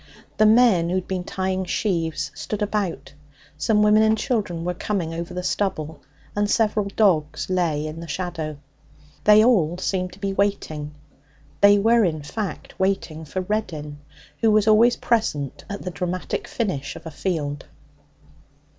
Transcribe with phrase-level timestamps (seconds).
[0.37, 3.13] The men who had been tying sheaves stood about,
[3.55, 6.01] some women and children were coming over the stubble,
[6.35, 8.57] and several dogs lay in the shadow.
[9.25, 10.95] They all seemed to be waiting.
[11.61, 13.99] They were, in fact, waiting for Reddin,
[14.39, 17.65] who was always present at the dramatic finish of a field.